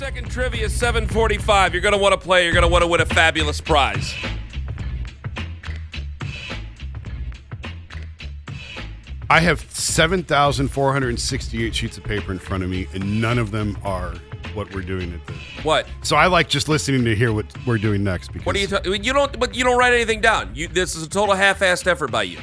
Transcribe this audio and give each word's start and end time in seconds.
Second 0.00 0.30
trivia, 0.30 0.70
745. 0.70 1.74
You're 1.74 1.82
going 1.82 1.92
to 1.92 1.98
want 1.98 2.14
to 2.14 2.18
play. 2.18 2.44
You're 2.44 2.54
going 2.54 2.62
to 2.62 2.68
want 2.70 2.80
to 2.80 2.86
win 2.88 3.02
a 3.02 3.04
fabulous 3.04 3.60
prize. 3.60 4.14
I 9.28 9.40
have 9.40 9.60
7,468 9.70 11.74
sheets 11.74 11.98
of 11.98 12.04
paper 12.04 12.32
in 12.32 12.38
front 12.38 12.64
of 12.64 12.70
me, 12.70 12.88
and 12.94 13.20
none 13.20 13.38
of 13.38 13.50
them 13.50 13.76
are 13.84 14.14
what 14.54 14.74
we're 14.74 14.80
doing 14.80 15.12
at 15.12 15.26
the. 15.26 15.34
What? 15.64 15.86
So 16.02 16.16
I 16.16 16.28
like 16.28 16.48
just 16.48 16.70
listening 16.70 17.04
to 17.04 17.14
hear 17.14 17.34
what 17.34 17.44
we're 17.66 17.76
doing 17.76 18.02
next. 18.02 18.28
Because 18.28 18.46
What 18.46 18.54
do 18.54 18.60
you? 18.62 18.68
Ta- 18.68 18.80
you 18.84 19.12
don't. 19.12 19.38
But 19.38 19.54
you 19.54 19.64
don't 19.64 19.76
write 19.78 19.92
anything 19.92 20.22
down. 20.22 20.54
You. 20.54 20.66
This 20.66 20.96
is 20.96 21.02
a 21.02 21.08
total 21.10 21.34
half-assed 21.34 21.86
effort 21.86 22.10
by 22.10 22.22
you. 22.22 22.38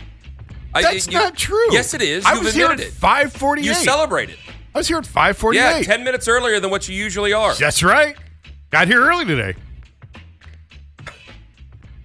I- 0.75 0.83
That's 0.83 1.07
you- 1.07 1.13
not 1.13 1.35
true. 1.35 1.73
Yes, 1.73 1.95
it 1.95 2.03
is. 2.03 2.23
I 2.23 2.35
You've 2.35 2.43
was 2.43 2.53
here 2.53 2.67
at 2.67 2.73
admitted 2.73 2.93
it. 2.93 2.99
548. 2.99 3.65
You 3.65 3.73
celebrated. 3.73 4.37
I 4.73 4.77
was 4.79 4.87
here 4.87 4.97
at 4.97 5.05
548. 5.05 5.59
Yeah, 5.59 5.81
ten 5.81 6.03
minutes 6.03 6.27
earlier 6.27 6.59
than 6.59 6.69
what 6.69 6.87
you 6.87 6.95
usually 6.95 7.33
are. 7.33 7.55
That's 7.55 7.81
right. 7.81 8.15
Got 8.69 8.87
here 8.87 9.01
early 9.01 9.25
today. 9.25 9.55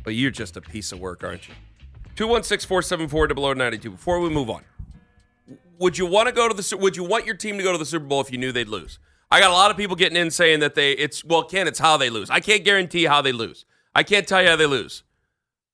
But 0.05 0.15
you're 0.15 0.31
just 0.31 0.57
a 0.57 0.61
piece 0.61 0.91
of 0.93 0.99
work, 1.01 1.23
aren't 1.23 1.49
you? 1.49 1.55
216 2.17 2.67
474 2.69 3.55
0092. 3.55 3.91
Before 3.91 4.21
we 4.21 4.29
move 4.31 4.51
on, 4.51 4.63
would 5.79 5.97
you 5.99 6.07
want 6.07 6.29
to 6.29 6.33
go 6.35 6.49
to 6.49 6.55
the 6.55 6.77
would 6.77 6.97
you 6.97 7.05
want 7.05 7.27
your 7.27 7.37
team 7.37 7.57
to 7.59 7.63
go 7.63 7.73
to 7.73 7.79
the 7.79 7.87
Super 7.87 8.05
Bowl 8.07 8.21
if 8.21 8.31
you 8.33 8.39
knew 8.39 8.53
they'd 8.53 8.69
lose? 8.69 8.99
I 9.31 9.41
got 9.41 9.51
a 9.51 9.55
lot 9.55 9.71
of 9.71 9.77
people 9.77 9.97
getting 9.97 10.17
in 10.17 10.31
saying 10.31 10.61
that 10.61 10.75
they 10.75 10.93
it's 10.93 11.25
well, 11.25 11.45
Ken, 11.45 11.67
it's 11.69 11.79
how 11.79 11.97
they 11.97 12.11
lose. 12.11 12.31
I 12.31 12.41
can't 12.41 12.65
guarantee 12.65 13.05
how 13.05 13.23
they 13.23 13.33
lose. 13.33 13.65
I 13.95 14.03
can't 14.03 14.27
tell 14.27 14.43
you 14.43 14.49
how 14.49 14.57
they 14.57 14.67
lose. 14.67 15.05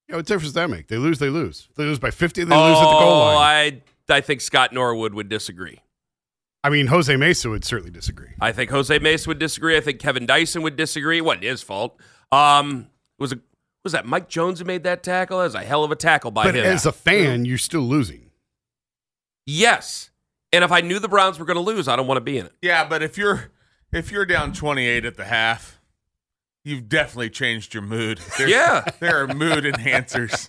Yeah, 0.08 0.16
what 0.16 0.26
difference 0.26 0.44
does 0.44 0.52
that 0.54 0.70
make? 0.70 0.88
They 0.88 0.96
lose, 0.96 1.18
they 1.18 1.28
lose. 1.28 1.66
If 1.70 1.76
they 1.76 1.84
lose 1.84 1.98
by 1.98 2.10
50, 2.10 2.44
they 2.44 2.56
lose 2.56 2.78
at 2.78 2.84
the 2.84 2.98
goal 2.98 3.12
Oh, 3.12 3.34
line. 3.34 3.82
I 4.08 4.14
I 4.14 4.20
think 4.22 4.40
Scott 4.40 4.72
Norwood 4.72 5.12
would 5.14 5.28
disagree. 5.28 5.80
I 6.64 6.70
mean, 6.70 6.88
Jose 6.88 7.14
Mesa 7.16 7.48
would 7.50 7.64
certainly 7.64 7.90
disagree. 7.92 8.30
I 8.40 8.52
think 8.52 8.70
Jose 8.70 8.98
Mesa 8.98 9.28
would 9.30 9.38
disagree. 9.38 9.76
I 9.76 9.80
think 9.80 10.00
Kevin 10.00 10.26
Dyson 10.26 10.62
would 10.62 10.76
disagree. 10.76 11.18
It 11.18 11.24
wasn't 11.24 11.44
his 11.44 11.62
fault. 11.62 11.98
Um, 12.32 12.88
was 13.18 13.32
a 13.32 13.38
was 13.84 13.92
that 13.92 14.04
Mike 14.06 14.28
Jones 14.28 14.58
who 14.58 14.64
made 14.64 14.82
that 14.82 15.02
tackle? 15.02 15.38
That 15.38 15.44
was 15.44 15.54
a 15.54 15.60
hell 15.60 15.84
of 15.84 15.90
a 15.92 15.96
tackle 15.96 16.30
by 16.30 16.44
But 16.44 16.56
him. 16.56 16.66
as 16.66 16.84
a 16.84 16.92
fan, 16.92 17.44
you're 17.44 17.58
still 17.58 17.82
losing. 17.82 18.30
yes, 19.46 20.10
and 20.52 20.64
if 20.64 20.72
I 20.72 20.80
knew 20.80 20.98
the 20.98 21.08
Browns 21.08 21.38
were 21.38 21.44
going 21.44 21.56
to 21.56 21.60
lose, 21.62 21.88
I 21.88 21.96
don't 21.96 22.06
want 22.06 22.16
to 22.18 22.22
be 22.22 22.38
in 22.38 22.46
it. 22.46 22.52
Yeah, 22.62 22.86
but 22.88 23.02
if 23.02 23.16
you're 23.16 23.50
if 23.92 24.10
you're 24.10 24.26
down 24.26 24.52
28 24.52 25.04
at 25.04 25.16
the 25.16 25.24
half, 25.24 25.80
you've 26.64 26.88
definitely 26.88 27.30
changed 27.30 27.72
your 27.72 27.82
mood. 27.82 28.18
There's- 28.36 28.50
Yeah. 28.50 28.84
there 29.00 29.22
are 29.22 29.28
mood 29.28 29.64
enhancers 29.64 30.48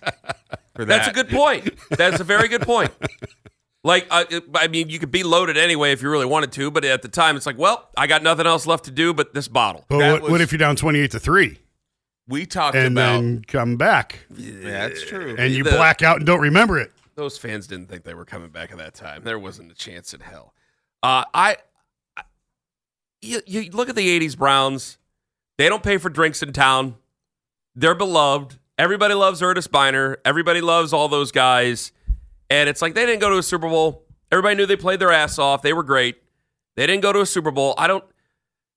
for 0.74 0.84
that. 0.84 0.88
That's 0.88 1.08
a 1.08 1.12
good 1.12 1.28
point. 1.30 1.72
That's 1.90 2.20
a 2.20 2.24
very 2.24 2.48
good 2.48 2.62
point. 2.62 2.90
Like, 3.82 4.06
uh, 4.10 4.24
I 4.54 4.68
mean, 4.68 4.90
you 4.90 4.98
could 4.98 5.10
be 5.10 5.22
loaded 5.22 5.56
anyway 5.56 5.92
if 5.92 6.02
you 6.02 6.10
really 6.10 6.26
wanted 6.26 6.52
to, 6.52 6.70
but 6.70 6.84
at 6.84 7.00
the 7.00 7.08
time, 7.08 7.36
it's 7.36 7.46
like, 7.46 7.56
well, 7.56 7.88
I 7.96 8.06
got 8.06 8.22
nothing 8.22 8.46
else 8.46 8.66
left 8.66 8.84
to 8.84 8.90
do 8.90 9.14
but 9.14 9.32
this 9.32 9.48
bottle. 9.48 9.84
But 9.88 9.98
That 9.98 10.22
what, 10.22 10.30
what 10.32 10.40
if 10.42 10.52
you're 10.52 10.58
down 10.58 10.76
28 10.76 11.10
to 11.12 11.18
3 11.20 11.58
We 12.28 12.44
talked 12.44 12.76
and 12.76 12.98
about. 12.98 13.20
then 13.20 13.42
come 13.46 13.76
back 13.76 14.26
yeah, 14.36 14.88
that's 14.88 15.02
true. 15.06 15.34
and 15.38 15.54
you 15.54 15.64
The- 15.64 15.70
black 15.70 16.02
out 16.02 16.18
and 16.18 16.26
don't 16.26 16.40
remember 16.40 16.78
it? 16.78 16.92
Those 17.14 17.36
fans 17.38 17.66
didn't 17.66 17.88
think 17.88 18.04
they 18.04 18.14
were 18.14 18.24
coming 18.26 18.50
back 18.50 18.70
at 18.70 18.78
that 18.78 18.94
time. 18.94 19.22
There 19.24 19.38
wasn't 19.38 19.70
a 19.72 19.74
chance 19.74 20.12
in 20.14 20.20
hell. 20.20 20.54
Uh, 21.02 21.24
I, 21.34 21.56
I 22.16 22.22
you, 23.20 23.40
you 23.46 23.70
look 23.72 23.88
at 23.90 23.94
the 23.96 24.20
'80s 24.20 24.36
Browns. 24.38 24.96
They 25.58 25.68
don't 25.68 25.82
pay 25.82 25.98
for 25.98 26.08
drinks 26.08 26.42
in 26.42 26.52
town. 26.54 26.94
They're 27.74 27.94
beloved. 27.94 28.58
Everybody 28.78 29.12
loves 29.12 29.42
Earnest 29.42 29.70
Byner. 29.70 30.16
Everybody 30.24 30.62
loves 30.62 30.94
all 30.94 31.08
those 31.08 31.30
guys. 31.30 31.92
And 32.50 32.68
it's 32.68 32.82
like 32.82 32.94
they 32.94 33.06
didn't 33.06 33.20
go 33.20 33.30
to 33.30 33.38
a 33.38 33.42
Super 33.42 33.68
Bowl. 33.68 34.04
Everybody 34.32 34.56
knew 34.56 34.66
they 34.66 34.76
played 34.76 35.00
their 35.00 35.12
ass 35.12 35.38
off. 35.38 35.62
They 35.62 35.72
were 35.72 35.82
great. 35.82 36.16
They 36.76 36.86
didn't 36.86 37.02
go 37.02 37.12
to 37.12 37.20
a 37.20 37.26
Super 37.26 37.50
Bowl. 37.50 37.74
I 37.78 37.86
don't. 37.86 38.04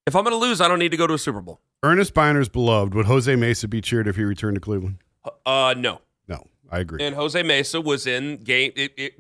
If 0.06 0.16
I'm 0.16 0.24
going 0.24 0.34
to 0.34 0.38
lose, 0.38 0.62
I 0.62 0.68
don't 0.68 0.80
need 0.80 0.90
to 0.92 0.98
go 0.98 1.08
to 1.08 1.14
a 1.14 1.18
Super 1.18 1.42
Bowl. 1.42 1.60
Earnest 1.84 2.14
Byner's 2.14 2.50
beloved. 2.50 2.94
Would 2.94 3.06
Jose 3.08 3.34
Mesa 3.36 3.68
be 3.68 3.82
cheered 3.82 4.08
if 4.08 4.16
he 4.16 4.24
returned 4.24 4.56
to 4.56 4.62
Cleveland? 4.62 4.98
Uh, 5.46 5.74
no. 5.78 6.02
No, 6.28 6.46
I 6.72 6.80
agree. 6.80 7.04
and 7.04 7.16
Jose 7.16 7.42
Mesa 7.44 7.80
was 7.82 8.06
in 8.08 8.38
game. 8.38 8.72
It, 8.76 8.94
it, 8.98 9.14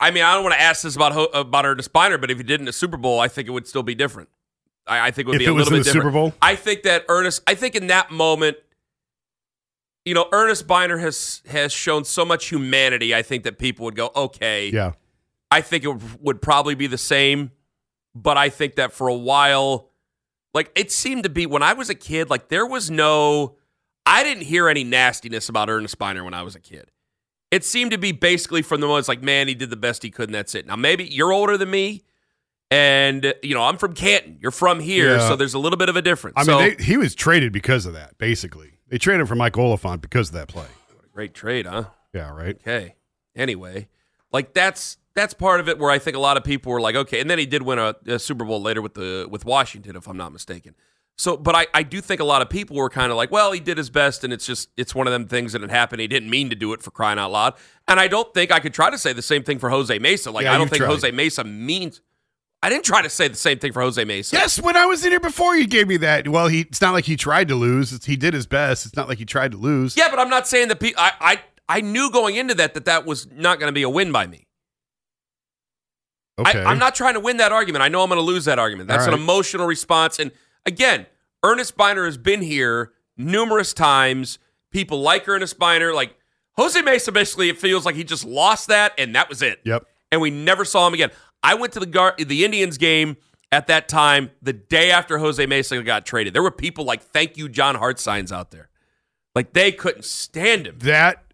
I 0.00 0.10
mean, 0.10 0.22
I 0.24 0.34
don't 0.34 0.42
want 0.42 0.54
to 0.54 0.60
ask 0.60 0.82
this 0.82 0.96
about 0.96 1.30
about 1.34 1.66
Earnest 1.66 1.92
Byner, 1.92 2.18
but 2.18 2.30
if 2.30 2.38
he 2.38 2.44
did 2.44 2.60
in 2.60 2.68
a 2.68 2.72
Super 2.72 2.96
Bowl, 2.96 3.20
I 3.20 3.28
think 3.28 3.46
it 3.48 3.50
would 3.50 3.66
still 3.68 3.82
be 3.82 3.94
different. 3.94 4.28
I, 4.86 5.08
I 5.08 5.10
think 5.10 5.28
it 5.28 5.30
would 5.30 5.34
If 5.36 5.40
be 5.40 5.44
a 5.46 5.52
little 5.54 5.70
bit 5.70 5.84
different. 5.84 6.02
Super 6.04 6.10
Bowl? 6.10 6.32
I 6.40 6.56
think 6.56 6.82
that 6.84 7.04
Earnest. 7.08 7.42
I 7.46 7.54
think 7.54 7.74
in 7.76 7.88
that 7.88 8.10
moment, 8.10 8.56
you 10.04 10.14
know, 10.14 10.26
Earnest 10.32 10.66
Byner 10.66 10.98
has 10.98 11.42
has 11.48 11.72
shown 11.72 12.04
so 12.04 12.24
much 12.24 12.48
humanity. 12.48 13.14
I 13.14 13.22
think 13.22 13.44
that 13.44 13.58
people 13.58 13.84
would 13.84 13.96
go, 13.96 14.10
okay, 14.16 14.70
yeah. 14.70 14.92
I 15.50 15.60
think 15.62 15.84
it 15.84 16.20
would, 16.20 16.40
probably 16.40 16.76
be 16.76 16.86
the 16.86 16.96
same, 16.96 17.50
but 18.14 18.38
I 18.38 18.50
think 18.50 18.76
that 18.76 18.92
for 18.92 19.08
a 19.08 19.14
while, 19.14 19.90
like 20.54 20.70
it 20.76 20.92
seemed 20.92 21.24
to 21.24 21.28
be 21.28 21.44
when 21.44 21.62
I 21.62 21.72
was 21.72 21.90
a 21.90 21.94
kid, 21.94 22.30
like 22.30 22.48
there 22.48 22.64
was 22.66 22.88
no, 22.88 23.56
I 24.06 24.22
didn't 24.22 24.44
hear 24.44 24.68
any 24.68 24.84
nastiness 24.84 25.48
about 25.48 25.68
Earnest 25.68 25.98
Byner 25.98 26.22
when 26.24 26.34
I 26.34 26.42
was 26.42 26.54
a 26.54 26.60
kid. 26.60 26.92
It 27.50 27.64
seemed 27.64 27.90
to 27.90 27.98
be 27.98 28.12
basically 28.12 28.62
from 28.62 28.80
the 28.80 28.86
ones 28.86 29.08
like, 29.08 29.24
man, 29.24 29.48
he 29.48 29.54
did 29.54 29.70
the 29.70 29.76
best 29.76 30.04
he 30.04 30.10
could, 30.10 30.28
and 30.28 30.34
that's 30.34 30.54
it. 30.54 30.66
Now 30.66 30.76
maybe 30.76 31.04
you're 31.04 31.32
older 31.32 31.58
than 31.58 31.68
me, 31.70 32.04
and 32.70 33.34
you 33.42 33.54
know 33.54 33.64
I'm 33.64 33.76
from 33.76 33.92
Canton. 33.92 34.38
You're 34.40 34.52
from 34.52 34.78
here, 34.78 35.16
Yeah. 35.16 35.28
so 35.28 35.34
there's 35.34 35.54
a 35.54 35.58
little 35.58 35.76
bit 35.76 35.88
of 35.88 35.96
a 35.96 36.02
difference. 36.02 36.34
I 36.36 36.44
so, 36.44 36.58
mean, 36.58 36.76
they, 36.78 36.84
he 36.84 36.96
was 36.96 37.16
traded 37.16 37.52
because 37.52 37.86
of 37.86 37.94
that, 37.94 38.16
basically. 38.18 38.74
They 38.90 38.98
traded 38.98 39.22
him 39.22 39.26
for 39.26 39.36
Mike 39.36 39.56
Oliphant 39.56 40.02
because 40.02 40.28
of 40.28 40.34
that 40.34 40.48
play. 40.48 40.66
great 41.14 41.32
trade, 41.32 41.66
huh? 41.66 41.84
Yeah, 42.12 42.30
right? 42.30 42.56
Okay. 42.56 42.96
Anyway, 43.34 43.88
like 44.32 44.52
that's 44.52 44.98
that's 45.14 45.32
part 45.32 45.60
of 45.60 45.68
it 45.68 45.78
where 45.78 45.90
I 45.90 45.98
think 45.98 46.16
a 46.16 46.20
lot 46.20 46.36
of 46.36 46.44
people 46.44 46.72
were 46.72 46.80
like, 46.80 46.96
okay, 46.96 47.20
and 47.20 47.30
then 47.30 47.38
he 47.38 47.46
did 47.46 47.62
win 47.62 47.78
a, 47.78 47.94
a 48.06 48.18
Super 48.18 48.44
Bowl 48.44 48.60
later 48.60 48.82
with 48.82 48.94
the 48.94 49.26
with 49.30 49.44
Washington, 49.44 49.96
if 49.96 50.08
I'm 50.08 50.16
not 50.16 50.32
mistaken. 50.32 50.74
So, 51.16 51.36
but 51.36 51.54
I, 51.54 51.66
I 51.74 51.82
do 51.82 52.00
think 52.00 52.22
a 52.22 52.24
lot 52.24 52.40
of 52.40 52.48
people 52.48 52.76
were 52.76 52.88
kind 52.88 53.10
of 53.10 53.16
like, 53.18 53.30
well, 53.30 53.52
he 53.52 53.60
did 53.60 53.76
his 53.76 53.90
best, 53.90 54.24
and 54.24 54.32
it's 54.32 54.46
just 54.46 54.70
it's 54.76 54.94
one 54.94 55.06
of 55.06 55.12
them 55.12 55.28
things 55.28 55.52
that 55.52 55.60
had 55.60 55.70
happened. 55.70 56.00
He 56.00 56.08
didn't 56.08 56.30
mean 56.30 56.48
to 56.48 56.56
do 56.56 56.72
it 56.72 56.82
for 56.82 56.90
crying 56.90 57.18
out 57.18 57.30
loud. 57.30 57.54
And 57.86 58.00
I 58.00 58.08
don't 58.08 58.32
think 58.32 58.50
I 58.50 58.58
could 58.58 58.72
try 58.72 58.88
to 58.88 58.96
say 58.98 59.12
the 59.12 59.22
same 59.22 59.42
thing 59.42 59.58
for 59.58 59.68
Jose 59.70 59.96
Mesa. 59.98 60.30
Like 60.30 60.44
Yeah, 60.44 60.54
I 60.54 60.58
don't 60.58 60.68
think 60.68 60.78
tried. 60.78 60.88
Jose 60.88 61.10
Mesa 61.10 61.44
means. 61.44 62.00
I 62.62 62.68
didn't 62.68 62.84
try 62.84 63.00
to 63.00 63.08
say 63.08 63.28
the 63.28 63.36
same 63.36 63.58
thing 63.58 63.72
for 63.72 63.80
Jose 63.80 64.02
Mesa. 64.04 64.36
Yes, 64.36 64.60
when 64.60 64.76
I 64.76 64.84
was 64.84 65.04
in 65.04 65.12
here 65.12 65.20
before, 65.20 65.56
you 65.56 65.66
gave 65.66 65.88
me 65.88 65.96
that. 65.98 66.28
Well, 66.28 66.48
he 66.48 66.60
it's 66.60 66.80
not 66.80 66.92
like 66.92 67.06
he 67.06 67.16
tried 67.16 67.48
to 67.48 67.54
lose. 67.54 67.92
It's, 67.92 68.04
he 68.04 68.16
did 68.16 68.34
his 68.34 68.46
best. 68.46 68.84
It's 68.84 68.96
not 68.96 69.08
like 69.08 69.18
he 69.18 69.24
tried 69.24 69.52
to 69.52 69.56
lose. 69.56 69.96
Yeah, 69.96 70.10
but 70.10 70.18
I'm 70.18 70.28
not 70.28 70.46
saying 70.46 70.68
that. 70.68 70.78
Pe- 70.78 70.92
I, 70.96 71.12
I 71.20 71.40
I 71.68 71.80
knew 71.80 72.10
going 72.10 72.36
into 72.36 72.54
that 72.54 72.74
that 72.74 72.84
that 72.84 73.06
was 73.06 73.30
not 73.30 73.58
going 73.58 73.68
to 73.68 73.72
be 73.72 73.82
a 73.82 73.88
win 73.88 74.12
by 74.12 74.26
me. 74.26 74.46
Okay. 76.38 76.62
I, 76.62 76.70
I'm 76.70 76.78
not 76.78 76.94
trying 76.94 77.14
to 77.14 77.20
win 77.20 77.38
that 77.38 77.52
argument. 77.52 77.82
I 77.82 77.88
know 77.88 78.02
I'm 78.02 78.08
going 78.08 78.18
to 78.18 78.24
lose 78.24 78.44
that 78.46 78.58
argument. 78.58 78.88
That's 78.88 79.06
All 79.06 79.14
an 79.14 79.20
emotional 79.20 79.66
response. 79.66 80.18
And 80.18 80.32
again, 80.66 81.06
Earnest 81.42 81.76
Byner 81.76 82.04
has 82.04 82.18
been 82.18 82.42
here 82.42 82.92
numerous 83.16 83.72
times. 83.72 84.38
People 84.70 85.00
like 85.00 85.28
Earnest 85.28 85.58
Byner. 85.58 85.92
Like 85.92 86.14
Jose 86.56 86.80
Mesa, 86.82 87.12
basically, 87.12 87.48
it 87.48 87.58
feels 87.58 87.86
like 87.86 87.94
he 87.94 88.04
just 88.04 88.24
lost 88.24 88.68
that 88.68 88.92
and 88.98 89.14
that 89.14 89.28
was 89.28 89.42
it. 89.42 89.60
Yep. 89.64 89.86
And 90.12 90.20
we 90.20 90.30
never 90.30 90.64
saw 90.64 90.86
him 90.86 90.94
again. 90.94 91.10
I 91.42 91.54
went 91.54 91.72
to 91.74 91.80
the 91.80 91.86
Gar- 91.86 92.14
the 92.18 92.44
Indians 92.44 92.78
game 92.78 93.16
at 93.52 93.66
that 93.66 93.88
time, 93.88 94.30
the 94.42 94.52
day 94.52 94.90
after 94.90 95.18
Jose 95.18 95.44
Mesa 95.46 95.82
got 95.82 96.06
traded. 96.06 96.34
There 96.34 96.42
were 96.42 96.50
people 96.50 96.84
like 96.84 97.02
"Thank 97.02 97.36
you, 97.36 97.48
John 97.48 97.74
Hart" 97.74 97.98
signs 97.98 98.30
out 98.32 98.50
there. 98.50 98.68
Like 99.34 99.52
they 99.52 99.72
couldn't 99.72 100.04
stand 100.04 100.66
him. 100.66 100.78
That 100.80 101.24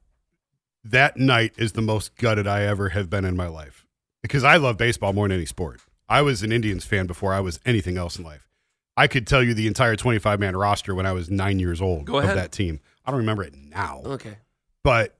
that 0.85 1.17
night 1.17 1.53
is 1.59 1.73
the 1.73 1.83
most 1.83 2.17
gutted 2.17 2.47
I 2.47 2.63
ever 2.63 2.91
have 2.91 3.11
been 3.11 3.25
in 3.25 3.37
my 3.37 3.49
life 3.49 3.85
because 4.23 4.45
I 4.45 4.57
love 4.57 4.77
baseball 4.77 5.13
more 5.13 5.27
than 5.29 5.37
any 5.37 5.47
sport. 5.47 5.81
I 6.09 6.23
was 6.23 6.43
an 6.43 6.53
Indians 6.53 6.85
fan 6.85 7.07
before 7.07 7.35
I 7.35 7.41
was 7.41 7.59
anything 7.67 7.97
else 7.99 8.17
in 8.17 8.25
life. 8.25 8.49
I 8.97 9.09
could 9.09 9.27
tell 9.27 9.43
you 9.43 9.53
the 9.53 9.67
entire 9.67 9.97
25 9.97 10.39
man 10.41 10.57
roster 10.57 10.95
when 10.95 11.05
I 11.05 11.13
was 11.13 11.29
nine 11.29 11.59
years 11.59 11.83
old 11.83 12.07
Go 12.07 12.19
of 12.19 12.27
that 12.35 12.53
team. 12.53 12.81
I 13.05 13.11
don't 13.11 13.19
remember 13.19 13.43
it 13.43 13.55
now, 13.55 14.03
Okay. 14.05 14.39
but 14.83 15.17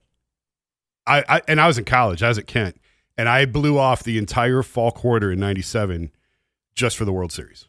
I, 1.05 1.23
I 1.27 1.41
and 1.47 1.59
I 1.61 1.67
was 1.67 1.77
in 1.77 1.85
college. 1.85 2.23
I 2.23 2.29
was 2.29 2.37
at 2.37 2.47
Kent, 2.47 2.79
and 3.17 3.27
I 3.27 3.45
blew 3.45 3.77
off 3.77 4.03
the 4.03 4.17
entire 4.17 4.63
fall 4.63 4.91
quarter 4.91 5.31
in 5.31 5.39
'97 5.39 6.11
just 6.75 6.97
for 6.97 7.05
the 7.05 7.11
World 7.13 7.31
Series. 7.31 7.67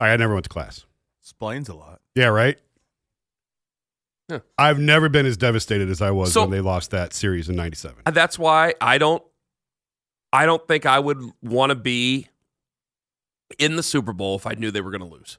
I, 0.00 0.08
I 0.10 0.16
never 0.16 0.34
went 0.34 0.44
to 0.44 0.50
class. 0.50 0.84
Explains 1.22 1.68
a 1.68 1.74
lot. 1.74 2.00
Yeah, 2.14 2.26
right. 2.26 2.58
Yeah. 4.28 4.40
I've 4.58 4.78
never 4.78 5.08
been 5.08 5.24
as 5.26 5.36
devastated 5.38 5.88
as 5.88 6.02
I 6.02 6.10
was 6.10 6.32
So- 6.32 6.42
when 6.42 6.50
they 6.50 6.60
lost 6.60 6.90
that 6.90 7.12
series 7.14 7.48
in 7.48 7.56
'97. 7.56 8.02
That's 8.12 8.38
why 8.38 8.74
I 8.80 8.98
don't 8.98 9.22
I 10.32 10.44
don't 10.46 10.66
think 10.68 10.84
I 10.84 10.98
would 10.98 11.22
want 11.42 11.70
to 11.70 11.74
be 11.74 12.28
in 13.58 13.76
the 13.76 13.82
Super 13.82 14.12
Bowl 14.12 14.36
if 14.36 14.46
I 14.46 14.52
knew 14.52 14.70
they 14.70 14.82
were 14.82 14.90
going 14.90 15.00
to 15.00 15.06
lose. 15.16 15.38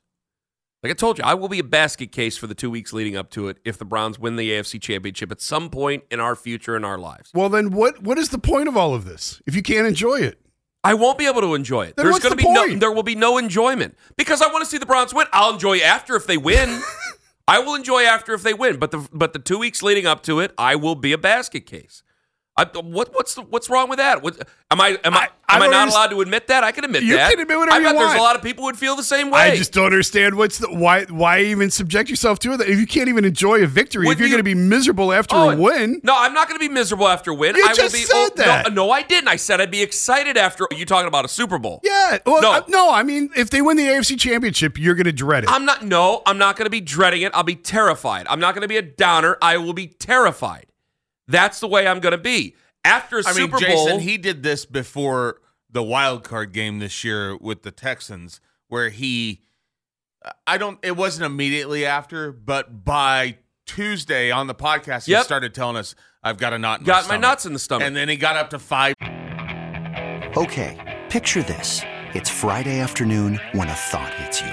Like 0.82 0.92
I 0.92 0.94
told 0.94 1.18
you, 1.18 1.26
I 1.26 1.34
will 1.34 1.50
be 1.50 1.60
a 1.60 1.64
basket 1.64 2.12
case 2.14 2.38
for 2.38 2.48
the 2.48 2.56
two 2.56 2.70
weeks 2.72 2.94
leading 2.94 3.18
up 3.18 3.30
to 3.32 3.50
it 3.50 3.58
if 3.66 3.78
the 3.78 3.84
Browns 3.84 4.18
win 4.18 4.38
the 4.38 4.50
AFC 4.52 4.82
Championship 4.82 5.30
at 5.30 5.42
some 5.42 5.70
point 5.70 6.04
in 6.10 6.22
our 6.22 6.38
future 6.38 6.78
in 6.78 6.86
our 6.86 6.98
lives. 6.98 7.32
Well, 7.34 7.50
then 7.50 7.72
what? 7.72 8.02
What 8.02 8.18
is 8.18 8.30
the 8.30 8.38
point 8.38 8.70
of 8.70 8.78
all 8.78 8.96
of 8.96 9.04
this 9.04 9.42
if 9.46 9.56
you 9.56 9.62
can't 9.62 9.86
enjoy 9.86 10.20
it? 10.20 10.40
I 10.82 10.94
won't 10.94 11.18
be 11.18 11.26
able 11.26 11.42
to 11.42 11.56
enjoy 11.56 11.88
it. 11.88 11.98
Then 11.98 12.06
There's 12.06 12.20
going 12.20 12.38
to 12.38 12.38
the 12.38 12.48
be 12.48 12.54
no. 12.54 12.76
There 12.76 12.92
will 12.94 13.04
be 13.04 13.16
no 13.16 13.38
enjoyment 13.38 13.98
because 14.16 14.42
I 14.42 14.48
want 14.48 14.64
to 14.64 14.70
see 14.70 14.78
the 14.78 14.86
Browns 14.86 15.14
win. 15.14 15.28
I'll 15.34 15.52
enjoy 15.52 15.80
after 15.80 16.16
if 16.16 16.26
they 16.26 16.38
win. 16.38 16.82
I 17.48 17.60
will 17.60 17.76
enjoy 17.76 18.04
after 18.04 18.34
if 18.34 18.44
they 18.44 18.54
win. 18.54 18.78
But 18.78 18.92
the 18.92 19.06
but 19.12 19.34
the 19.34 19.40
two 19.40 19.60
weeks 19.60 19.84
leading 19.84 20.06
up 20.06 20.24
to 20.24 20.40
it, 20.40 20.54
I 20.58 20.76
will 20.76 20.96
be 20.96 21.12
a 21.12 21.18
basket 21.18 21.66
case. 21.66 22.04
I, 22.60 22.80
what 22.80 23.14
what's 23.14 23.36
the, 23.36 23.42
what's 23.42 23.70
wrong 23.70 23.90
with 23.90 23.98
that? 23.98 24.22
What, 24.22 24.38
am 24.72 24.82
I 24.82 24.98
am 25.04 25.14
I, 25.14 25.30
I 25.48 25.56
am 25.58 25.62
I, 25.64 25.66
don't 25.66 25.72
not 25.72 25.88
underst- 25.88 25.92
allowed 25.92 26.08
to 26.08 26.22
admit 26.22 26.48
that? 26.48 26.64
I 26.64 26.72
can 26.72 26.84
admit 26.86 27.04
You 27.04 27.16
that. 27.16 27.32
can 27.32 27.40
admit 27.40 27.58
whatever 27.58 27.76
I 27.76 27.80
you 27.80 27.86
bet 27.86 27.96
there's 27.98 28.14
a 28.20 28.22
lot 28.22 28.36
of 28.36 28.42
people 28.44 28.64
who 28.64 28.66
would 28.68 28.78
feel 28.78 28.96
the 28.96 29.04
same 29.04 29.32
way. 29.32 29.40
I 29.40 29.56
just 29.56 29.72
don't 29.74 29.86
understand 29.86 30.36
what's 30.36 30.58
the 30.60 30.68
why. 30.74 31.06
Why 31.06 31.42
even 31.42 31.72
subject 31.72 32.10
yourself 32.10 32.40
to 32.40 32.54
it 32.54 32.62
if 32.62 32.80
you 32.80 32.86
can't 32.88 33.10
even 33.10 33.26
enjoy 33.26 33.64
a 33.64 33.68
victory? 33.68 34.06
Would 34.08 34.14
if 34.14 34.20
you're 34.20 34.28
you- 34.28 34.34
going 34.34 34.40
to 34.40 34.44
be 34.44 34.56
miserable 34.56 35.12
after 35.14 35.36
Oh, 35.36 35.50
a 35.52 35.56
win, 35.56 36.02
No, 36.04 36.14
I'm 36.18 36.34
not 36.34 36.48
going 36.48 36.60
to 36.60 36.66
be 36.68 36.72
miserable 36.74 37.08
after 37.08 37.32
a 37.32 37.36
win. 37.36 37.56
You 37.56 37.64
I 37.66 37.74
just 37.74 37.94
will 37.94 38.00
be, 38.00 38.06
said 38.06 38.16
oh, 38.16 38.30
that. 38.36 38.68
No, 38.70 38.86
no, 38.86 38.92
I 38.92 39.02
didn't. 39.04 39.28
I 39.30 39.36
said 39.38 39.62
I'd 39.62 39.72
be 39.72 39.82
excited 39.82 40.38
after. 40.38 40.68
You 40.76 40.86
talking 40.86 41.08
about 41.08 41.26
a 41.26 41.30
Super 41.30 41.58
Bowl? 41.58 41.80
yeah. 41.84 42.18
Well, 42.26 42.42
No. 42.42 42.52
no, 42.60 42.66
no. 42.68 42.92
I 42.94 43.04
mean, 43.04 43.30
if 43.36 43.50
they 43.50 43.62
win 43.62 43.78
the 43.78 43.84
AFC 43.88 44.20
Championship, 44.20 44.78
you're 44.78 44.96
going 44.96 45.06
to 45.06 45.12
dread 45.14 45.44
it. 45.46 45.50
I'm 45.52 45.66
not. 45.66 45.84
No, 45.86 46.22
I'm 46.26 46.38
not 46.38 46.56
going 46.58 46.66
to 46.66 46.70
be 46.72 46.82
dreading 46.82 47.22
it. 47.24 47.32
I'll 47.34 47.44
be 47.44 47.56
terrified. 47.56 48.28
I'm 48.30 48.40
not 48.40 48.54
going 48.56 48.62
to 48.64 48.68
be 48.68 48.78
a 48.78 48.82
downer. 48.82 49.38
I 49.42 49.58
will 49.58 49.74
be 49.74 49.88
terrified. 49.88 50.66
That's 51.30 51.60
the 51.60 51.68
way 51.68 51.88
I'm 51.88 52.00
going 52.00 52.12
to 52.12 52.18
be 52.18 52.56
after 52.84 53.20
a 53.20 53.24
I 53.26 53.28
mean, 53.34 53.36
Super 53.36 53.60
Jason, 53.60 53.74
Bowl. 53.88 54.00
he 54.00 54.18
did 54.18 54.44
this 54.44 54.66
before 54.66 55.40
the 55.70 55.84
wild 55.84 56.24
card 56.24 56.52
game 56.52 56.80
this 56.80 57.04
year 57.04 57.38
with 57.38 57.62
the 57.62 57.72
Texans, 57.72 58.42
where 58.68 58.90
he, 58.90 59.42
I 60.48 60.58
don't, 60.58 60.80
it 60.84 60.98
wasn't 60.98 61.26
immediately 61.28 61.86
after, 61.86 62.32
but 62.32 62.84
by 62.84 63.38
Tuesday 63.68 64.32
on 64.32 64.48
the 64.48 64.56
podcast, 64.56 65.06
he 65.06 65.12
Yep. 65.12 65.24
started 65.26 65.54
telling 65.54 65.76
us, 65.78 65.94
"I've 66.24 66.38
got 66.40 66.54
a 66.54 66.58
knot 66.60 66.80
in 66.80 66.86
got 66.88 67.08
my 67.08 67.16
my 67.16 67.22
nuts 67.22 67.46
in 67.46 67.54
the 67.54 67.60
stomach. 67.60 67.86
and 67.86 67.96
then 67.96 68.10
he 68.10 68.16
got 68.16 68.36
up 68.36 68.50
to 68.50 68.58
five. 68.60 68.96
Okay, 70.36 71.04
picture 71.10 71.44
this. 71.44 71.82
It's 72.16 72.30
Friday 72.30 72.80
afternoon 72.80 73.40
when 73.54 73.68
a 73.68 73.76
thought 73.76 74.12
hits 74.16 74.42
you. 74.42 74.52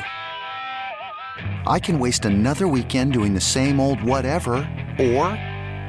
I 1.66 1.78
can 1.82 1.98
waste 1.98 2.24
another 2.26 2.68
weekend 2.68 3.12
doing 3.14 3.32
the 3.34 3.40
same 3.40 3.80
old 3.80 4.02
whatever, 4.02 4.56
or 4.98 5.38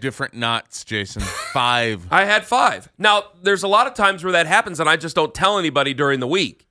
Different 0.00 0.34
knots, 0.34 0.84
Jason. 0.84 1.22
Five. 1.22 2.06
I 2.10 2.24
had 2.24 2.44
five. 2.44 2.90
Now, 2.98 3.24
there's 3.42 3.62
a 3.62 3.68
lot 3.68 3.86
of 3.86 3.94
times 3.94 4.24
where 4.24 4.32
that 4.32 4.46
happens, 4.46 4.80
and 4.80 4.88
I 4.88 4.96
just 4.96 5.14
don't 5.14 5.34
tell 5.34 5.58
anybody 5.58 5.94
during 5.94 6.20
the 6.20 6.26
week. 6.26 6.66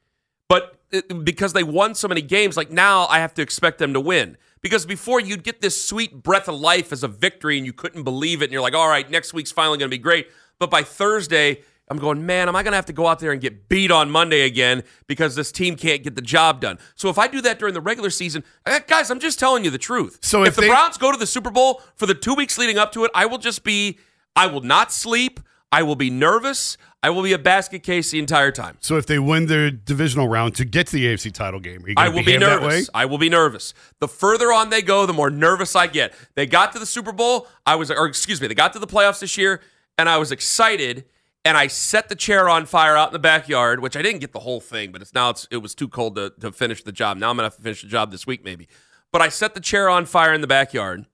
But 0.47 0.75
it, 0.91 1.23
because 1.23 1.53
they 1.53 1.63
won 1.63 1.95
so 1.95 2.07
many 2.07 2.21
games, 2.21 2.57
like 2.57 2.71
now 2.71 3.05
I 3.07 3.19
have 3.19 3.33
to 3.35 3.41
expect 3.41 3.77
them 3.77 3.93
to 3.93 3.99
win. 3.99 4.37
Because 4.61 4.85
before 4.85 5.21
you'd 5.21 5.43
get 5.43 5.61
this 5.61 5.81
sweet 5.85 6.21
breath 6.21 6.49
of 6.49 6.59
life 6.59 6.91
as 6.91 7.03
a 7.03 7.07
victory, 7.07 7.57
and 7.57 7.65
you 7.65 7.71
couldn't 7.71 8.03
believe 8.03 8.41
it, 8.41 8.45
and 8.45 8.51
you're 8.51 8.61
like, 8.61 8.73
all 8.73 8.89
right, 8.89 9.09
next 9.09 9.33
week's 9.33 9.51
finally 9.51 9.77
going 9.77 9.89
to 9.89 9.95
be 9.95 10.01
great. 10.01 10.27
But 10.57 10.69
by 10.69 10.83
Thursday, 10.83 11.61
I'm 11.89 11.97
going, 11.97 12.25
man, 12.25 12.47
am 12.47 12.55
I 12.55 12.61
going 12.63 12.71
to 12.71 12.75
have 12.77 12.85
to 12.85 12.93
go 12.93 13.07
out 13.07 13.19
there 13.19 13.31
and 13.31 13.41
get 13.41 13.67
beat 13.67 13.89
on 13.89 14.11
Monday 14.11 14.41
again 14.41 14.83
because 15.07 15.35
this 15.35 15.51
team 15.51 15.75
can't 15.75 16.03
get 16.03 16.15
the 16.15 16.21
job 16.21 16.61
done? 16.61 16.77
So 16.95 17.09
if 17.09 17.17
I 17.17 17.27
do 17.27 17.41
that 17.41 17.57
during 17.57 17.73
the 17.73 17.81
regular 17.81 18.11
season, 18.11 18.43
eh, 18.65 18.79
guys, 18.87 19.09
I'm 19.09 19.19
just 19.19 19.39
telling 19.39 19.63
you 19.65 19.71
the 19.71 19.79
truth. 19.79 20.19
So 20.21 20.43
if, 20.43 20.49
if 20.49 20.55
the 20.55 20.61
they- 20.61 20.67
Browns 20.67 20.97
go 20.97 21.11
to 21.11 21.17
the 21.17 21.27
Super 21.27 21.49
Bowl 21.49 21.81
for 21.95 22.05
the 22.05 22.13
two 22.13 22.35
weeks 22.35 22.57
leading 22.57 22.77
up 22.77 22.91
to 22.93 23.05
it, 23.05 23.11
I 23.15 23.25
will 23.25 23.39
just 23.39 23.63
be, 23.63 23.97
I 24.35 24.45
will 24.47 24.61
not 24.61 24.91
sleep. 24.91 25.39
I 25.71 25.83
will 25.83 25.95
be 25.95 26.09
nervous. 26.09 26.77
I 27.03 27.11
will 27.11 27.21
be 27.21 27.33
a 27.33 27.37
basket 27.39 27.83
case 27.83 28.11
the 28.11 28.19
entire 28.19 28.51
time. 28.51 28.77
So 28.81 28.97
if 28.97 29.05
they 29.05 29.19
win 29.19 29.45
their 29.45 29.69
divisional 29.69 30.27
round 30.27 30.55
to 30.55 30.65
get 30.65 30.87
to 30.87 30.93
the 30.93 31.05
AFC 31.05 31.31
title 31.31 31.59
game, 31.59 31.85
I 31.95 32.09
will 32.09 32.17
be 32.17 32.23
behave 32.25 32.39
that 32.41 32.61
way? 32.61 32.67
nervous. 32.69 32.89
I 32.93 33.05
will 33.05 33.19
be 33.19 33.29
nervous. 33.29 33.73
The 33.99 34.07
further 34.07 34.51
on 34.51 34.69
they 34.71 34.81
go, 34.81 35.05
the 35.05 35.13
more 35.13 35.29
nervous 35.29 35.75
I 35.75 35.87
get. 35.87 36.13
They 36.35 36.45
got 36.47 36.73
to 36.73 36.79
the 36.79 36.87
Super 36.87 37.11
Bowl. 37.11 37.47
I 37.65 37.75
was, 37.75 37.91
or 37.91 38.05
excuse 38.07 38.41
me, 38.41 38.47
they 38.47 38.55
got 38.55 38.73
to 38.73 38.79
the 38.79 38.87
playoffs 38.87 39.19
this 39.19 39.37
year, 39.37 39.61
and 39.97 40.09
I 40.09 40.17
was 40.17 40.31
excited. 40.31 41.05
And 41.45 41.57
I 41.57 41.67
set 41.67 42.09
the 42.09 42.15
chair 42.15 42.49
on 42.49 42.65
fire 42.65 42.97
out 42.97 43.09
in 43.09 43.13
the 43.13 43.19
backyard, 43.19 43.79
which 43.79 43.95
I 43.95 44.01
didn't 44.01 44.19
get 44.19 44.33
the 44.33 44.39
whole 44.39 44.59
thing, 44.59 44.91
but 44.91 45.01
it's 45.01 45.13
now 45.13 45.29
it's, 45.29 45.47
it 45.49 45.57
was 45.57 45.73
too 45.73 45.87
cold 45.87 46.15
to, 46.15 46.33
to 46.41 46.51
finish 46.51 46.83
the 46.83 46.91
job. 46.91 47.17
Now 47.17 47.29
I'm 47.29 47.37
gonna 47.37 47.45
have 47.45 47.55
to 47.55 47.61
finish 47.61 47.81
the 47.81 47.87
job 47.87 48.11
this 48.11 48.27
week, 48.27 48.43
maybe. 48.43 48.67
But 49.11 49.21
I 49.21 49.29
set 49.29 49.53
the 49.55 49.61
chair 49.61 49.89
on 49.89 50.05
fire 50.05 50.33
in 50.33 50.41
the 50.41 50.47
backyard, 50.47 51.05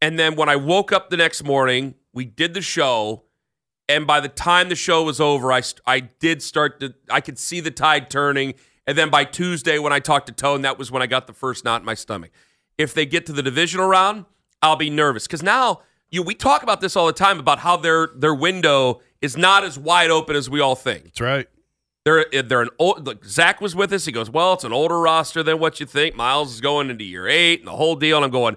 and 0.00 0.18
then 0.18 0.36
when 0.36 0.48
I 0.48 0.56
woke 0.56 0.92
up 0.92 1.10
the 1.10 1.16
next 1.16 1.42
morning, 1.42 1.94
we 2.12 2.24
did 2.24 2.54
the 2.54 2.62
show, 2.62 3.24
and 3.88 4.06
by 4.06 4.20
the 4.20 4.28
time 4.28 4.68
the 4.68 4.76
show 4.76 5.02
was 5.02 5.20
over, 5.20 5.52
I 5.52 5.62
I 5.86 6.00
did 6.00 6.42
start 6.42 6.80
to 6.80 6.94
I 7.10 7.20
could 7.20 7.38
see 7.38 7.60
the 7.60 7.70
tide 7.70 8.08
turning, 8.08 8.54
and 8.86 8.96
then 8.96 9.10
by 9.10 9.24
Tuesday 9.24 9.78
when 9.78 9.92
I 9.92 9.98
talked 9.98 10.26
to 10.28 10.32
Tone, 10.32 10.62
that 10.62 10.78
was 10.78 10.90
when 10.90 11.02
I 11.02 11.06
got 11.06 11.26
the 11.26 11.32
first 11.32 11.64
knot 11.64 11.82
in 11.82 11.84
my 11.86 11.94
stomach. 11.94 12.30
If 12.78 12.94
they 12.94 13.04
get 13.06 13.26
to 13.26 13.32
the 13.32 13.42
divisional 13.42 13.88
round, 13.88 14.26
I'll 14.62 14.76
be 14.76 14.90
nervous 14.90 15.26
because 15.26 15.42
now 15.42 15.82
you 16.10 16.22
we 16.22 16.34
talk 16.34 16.62
about 16.62 16.80
this 16.80 16.96
all 16.96 17.06
the 17.06 17.12
time 17.12 17.38
about 17.40 17.58
how 17.60 17.76
their 17.76 18.08
their 18.16 18.34
window 18.34 19.00
is 19.20 19.36
not 19.36 19.64
as 19.64 19.78
wide 19.78 20.10
open 20.10 20.36
as 20.36 20.48
we 20.50 20.60
all 20.60 20.74
think. 20.76 21.04
That's 21.04 21.20
right. 21.20 21.48
They're 22.04 22.24
they're 22.30 22.62
an 22.62 22.68
old. 22.78 23.04
Look, 23.06 23.24
Zach 23.24 23.60
was 23.60 23.74
with 23.74 23.92
us. 23.92 24.04
He 24.06 24.12
goes, 24.12 24.30
well, 24.30 24.52
it's 24.54 24.62
an 24.64 24.72
older 24.72 25.00
roster 25.00 25.42
than 25.42 25.58
what 25.58 25.80
you 25.80 25.86
think. 25.86 26.14
Myles 26.14 26.54
is 26.54 26.60
going 26.60 26.88
into 26.90 27.04
year 27.04 27.26
eight 27.26 27.58
and 27.60 27.66
the 27.68 27.72
whole 27.76 27.96
deal. 27.96 28.16
And 28.16 28.24
I'm 28.24 28.30
going, 28.30 28.56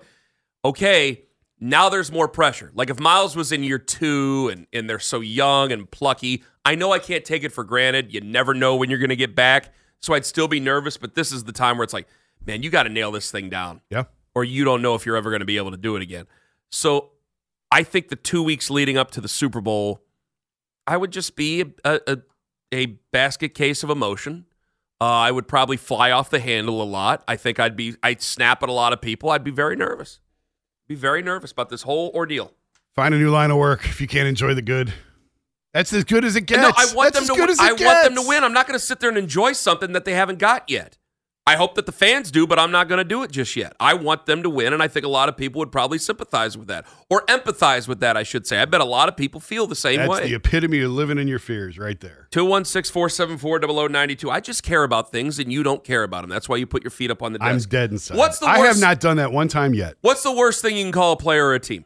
okay. 0.64 1.24
Now 1.62 1.90
there's 1.90 2.10
more 2.10 2.30
pressure. 2.30 2.72
Like 2.74 2.90
if 2.90 3.00
Myles 3.02 3.36
was 3.36 3.52
in 3.52 3.64
year 3.64 3.80
two 3.80 4.50
and 4.52 4.66
and 4.72 4.90
they're 4.90 4.98
so 5.00 5.20
young 5.20 5.72
and 5.74 5.90
plucky, 5.92 6.44
I 6.64 6.76
know 6.76 6.94
I 6.94 7.00
can't 7.00 7.26
take 7.26 7.44
it 7.44 7.50
for 7.52 7.64
granted. 7.66 8.14
You 8.14 8.22
never 8.22 8.54
know 8.54 8.76
when 8.78 8.90
you're 8.90 9.00
going 9.00 9.10
to 9.10 9.16
get 9.18 9.36
back, 9.36 9.74
so 10.00 10.14
I'd 10.14 10.26
still 10.26 10.48
be 10.48 10.62
nervous. 10.62 10.96
But 10.96 11.16
this 11.16 11.34
is 11.34 11.44
the 11.44 11.52
time 11.52 11.78
where 11.78 11.84
it's 11.84 11.92
like, 11.94 12.08
man, 12.46 12.64
you 12.64 12.70
got 12.70 12.84
to 12.84 12.90
nail 12.90 13.12
this 13.12 13.30
thing 13.30 13.50
down 13.50 13.82
Yeah. 13.90 14.06
or 14.34 14.46
you 14.46 14.64
don't 14.64 14.82
know 14.82 14.96
if 14.96 15.06
you're 15.06 15.18
ever 15.18 15.30
going 15.32 15.42
to 15.42 15.46
be 15.46 15.58
able 15.58 15.72
to 15.72 15.78
do 15.78 15.98
it 15.98 16.02
again. 16.02 16.28
So 16.72 17.10
I 17.72 17.84
think 17.84 18.10
the 18.10 18.16
two 18.16 18.42
weeks 18.42 18.70
leading 18.70 18.98
up 18.98 19.12
to 19.12 19.22
the 19.22 19.28
Super 19.28 19.62
Bowl, 19.62 20.02
I 20.88 20.98
would 20.98 21.12
just 21.12 21.36
be 21.36 21.62
a, 21.84 22.00
a, 22.08 22.18
a 22.74 22.86
basket 23.12 23.54
case 23.54 23.84
of 23.84 23.90
emotion. 23.90 24.46
Uh, 25.02 25.06
I 25.06 25.32
would 25.32 25.48
probably 25.48 25.78
fly 25.78 26.12
off 26.12 26.30
the 26.30 26.40
handle 26.40 26.82
a 26.82 26.84
lot. 26.84 27.24
I 27.28 27.36
think 27.38 27.60
I'd 27.60 27.76
be 27.76 27.96
I'd 28.04 28.22
snap 28.22 28.64
at 28.64 28.70
a 28.70 28.74
lot 28.74 28.92
of 28.92 29.02
people. 29.02 29.30
I'd 29.30 29.44
be 29.44 29.52
very 29.52 29.76
nervous. 29.76 30.20
Be 30.88 30.96
very 30.96 31.22
nervous 31.22 31.52
about 31.52 31.70
this 31.70 31.84
whole 31.84 32.12
ordeal. 32.14 32.54
Find 32.96 33.14
a 33.14 33.18
new 33.18 33.30
line 33.30 33.52
of 33.52 33.58
work 33.58 33.86
if 33.86 34.02
you 34.02 34.08
can't 34.08 34.28
enjoy 34.28 34.54
the 34.56 34.62
good. 34.62 34.94
That's 35.74 35.94
as 35.94 36.04
good 36.04 36.26
as 36.26 36.36
it 36.36 36.42
gets. 36.48 36.62
No, 36.64 36.70
I 36.76 36.94
want 36.96 37.14
That's 37.14 37.16
them 37.16 37.24
as 37.24 37.30
to. 37.30 37.36
good 37.36 37.50
as 37.52 37.60
I 37.60 37.68
it 37.68 37.82
want 37.82 38.04
them 38.04 38.16
to 38.16 38.28
win. 38.28 38.44
I'm 38.44 38.54
not 38.54 38.68
going 38.68 38.78
to 38.78 38.84
sit 38.84 39.00
there 39.00 39.10
and 39.10 39.18
enjoy 39.18 39.54
something 39.54 39.94
that 39.94 40.04
they 40.04 40.14
haven't 40.14 40.40
got 40.40 40.70
yet. 40.70 40.98
I 41.48 41.56
hope 41.56 41.74
that 41.76 41.88
the 41.88 41.92
fans 41.92 42.30
do, 42.30 42.46
but 42.46 42.60
I'm 42.60 42.70
not 42.70 42.88
going 42.88 43.00
to 43.00 43.04
do 43.04 43.24
it 43.24 43.32
just 43.32 43.56
yet. 43.56 43.74
I 43.80 43.96
want 43.96 44.28
them 44.28 44.44
to 44.44 44.50
win, 44.52 44.72
and 44.72 44.84
I 44.84 44.88
think 44.88 45.04
a 45.04 45.10
lot 45.10 45.30
of 45.30 45.38
people 45.38 45.58
would 45.60 45.72
probably 45.72 45.98
sympathize 45.98 46.56
with 46.56 46.68
that 46.68 46.86
or 47.10 47.26
empathize 47.26 47.88
with 47.88 48.02
that. 48.02 48.16
I 48.16 48.24
should 48.24 48.46
say. 48.46 48.60
I 48.60 48.66
bet 48.66 48.82
a 48.82 48.86
lot 48.86 49.10
of 49.10 49.18
people 49.18 49.42
feel 49.42 49.66
the 49.66 49.76
same 49.76 49.98
That's 49.98 50.10
way. 50.10 50.18
That's 50.18 50.30
the 50.30 50.36
epitome 50.36 50.82
of 50.82 50.92
living 50.92 51.18
in 51.18 51.28
your 51.28 51.40
fears, 51.40 51.80
right 51.80 52.00
there. 52.00 52.28
216 52.32 52.94
474 52.94 53.62
0092. 53.90 54.30
I 54.30 54.40
just 54.42 54.62
care 54.62 54.84
about 54.84 55.12
things 55.12 55.40
and 55.40 55.52
you 55.52 55.64
don't 55.64 55.84
care 55.84 56.04
about 56.04 56.22
them. 56.22 56.30
That's 56.30 56.48
why 56.48 56.58
you 56.58 56.68
put 56.68 56.84
your 56.84 56.92
feet 56.92 57.10
up 57.10 57.24
on 57.24 57.34
the 57.34 57.40
I'm 57.42 57.58
dead 57.58 57.92
inside. 57.92 58.18
What's 58.18 58.38
the 58.38 58.46
I 58.46 58.60
have 58.60 58.80
not 58.80 59.00
done 59.00 59.18
that 59.18 59.32
one 59.32 59.48
time 59.48 59.74
yet. 59.74 59.96
What's 60.02 60.22
the 60.22 60.32
worst 60.32 60.62
thing 60.62 60.78
you 60.78 60.84
can 60.84 60.92
call 60.92 61.14
a 61.14 61.18
player 61.18 61.48
or 61.48 61.56
a 61.56 61.60
team? 61.60 61.86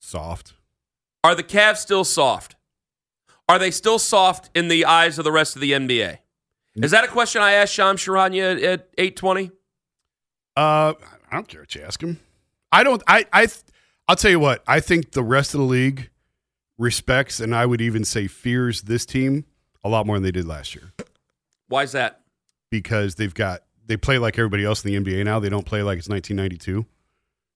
Soft. 0.00 0.54
Are 1.22 1.34
the 1.34 1.42
Cavs 1.42 1.78
still 1.78 2.04
soft? 2.04 2.56
Are 3.48 3.58
they 3.58 3.70
still 3.70 3.98
soft 3.98 4.48
in 4.54 4.68
the 4.68 4.86
eyes 4.86 5.18
of 5.18 5.24
the 5.24 5.32
rest 5.32 5.56
of 5.56 5.60
the 5.60 5.72
NBA? 5.72 6.18
Is 6.76 6.90
that 6.90 7.04
a 7.04 7.08
question 7.08 7.40
I 7.40 7.52
asked 7.52 7.72
Shams 7.72 8.00
Charania 8.00 8.56
at, 8.56 8.62
at 8.62 8.88
820? 8.98 9.50
Uh, 10.56 10.94
I 11.30 11.34
don't 11.34 11.46
care 11.48 11.60
what 11.60 11.74
you 11.74 11.82
ask 11.82 12.02
him. 12.02 12.18
I 12.72 12.82
don't. 12.84 13.02
I. 13.06 13.26
I. 13.32 13.46
I'll 14.08 14.16
tell 14.16 14.30
you 14.30 14.40
what. 14.40 14.62
I 14.66 14.80
think 14.80 15.12
the 15.12 15.22
rest 15.22 15.54
of 15.54 15.60
the 15.60 15.66
league 15.66 16.10
respects, 16.78 17.40
and 17.40 17.54
I 17.54 17.66
would 17.66 17.80
even 17.80 18.04
say 18.04 18.26
fears 18.26 18.82
this 18.82 19.06
team 19.06 19.44
a 19.84 19.88
lot 19.88 20.06
more 20.06 20.16
than 20.16 20.22
they 20.24 20.30
did 20.32 20.46
last 20.46 20.74
year 20.74 20.92
Why 21.68 21.82
is 21.82 21.92
that? 21.92 22.20
because 22.70 23.14
they've 23.16 23.34
got 23.34 23.62
they 23.86 23.96
play 23.96 24.18
like 24.18 24.38
everybody 24.38 24.64
else 24.64 24.84
in 24.84 25.04
the 25.04 25.12
NBA 25.12 25.24
now. 25.24 25.38
They 25.38 25.48
don't 25.48 25.66
play 25.66 25.82
like 25.82 25.98
it's 25.98 26.08
1992, 26.08 26.86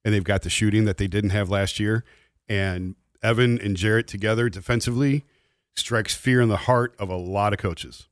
and 0.04 0.14
they've 0.14 0.22
got 0.24 0.42
the 0.42 0.50
shooting 0.50 0.84
that 0.84 0.96
they 0.98 1.06
didn't 1.06 1.30
have 1.30 1.48
last 1.50 1.80
year. 1.80 2.04
And 2.48 2.94
Evan 3.22 3.60
and 3.60 3.76
Jarrett 3.76 4.06
together 4.06 4.48
defensively 4.48 5.24
strikes 5.76 6.14
fear 6.14 6.40
in 6.40 6.48
the 6.48 6.56
heart 6.56 6.94
of 6.98 7.08
a 7.08 7.16
lot 7.16 7.52
of 7.52 7.58
coaches. 7.58 8.07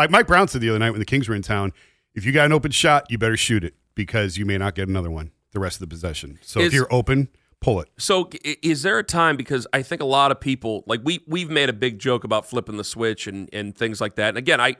Like 0.00 0.10
Mike 0.10 0.26
Brown 0.26 0.48
said 0.48 0.62
the 0.62 0.70
other 0.70 0.78
night 0.78 0.92
when 0.92 0.98
the 0.98 1.04
Kings 1.04 1.28
were 1.28 1.34
in 1.34 1.42
town, 1.42 1.74
if 2.14 2.24
you 2.24 2.32
got 2.32 2.46
an 2.46 2.52
open 2.52 2.70
shot, 2.70 3.10
you 3.10 3.18
better 3.18 3.36
shoot 3.36 3.62
it 3.62 3.74
because 3.94 4.38
you 4.38 4.46
may 4.46 4.56
not 4.56 4.74
get 4.74 4.88
another 4.88 5.10
one 5.10 5.30
the 5.52 5.60
rest 5.60 5.76
of 5.76 5.80
the 5.80 5.94
possession. 5.94 6.38
So 6.40 6.60
Is- 6.60 6.68
if 6.68 6.72
you're 6.72 6.90
open, 6.90 7.28
pull 7.60 7.80
it. 7.80 7.90
So 7.98 8.30
is 8.42 8.82
there 8.82 8.98
a 8.98 9.04
time 9.04 9.36
because 9.36 9.66
I 9.74 9.82
think 9.82 10.00
a 10.00 10.06
lot 10.06 10.30
of 10.30 10.40
people 10.40 10.84
like 10.86 11.00
we 11.04 11.20
we've 11.26 11.50
made 11.50 11.68
a 11.68 11.74
big 11.74 11.98
joke 11.98 12.24
about 12.24 12.46
flipping 12.46 12.78
the 12.78 12.84
switch 12.84 13.26
and 13.26 13.50
and 13.52 13.76
things 13.76 14.00
like 14.00 14.14
that. 14.14 14.30
And 14.30 14.38
again, 14.38 14.58
I 14.58 14.76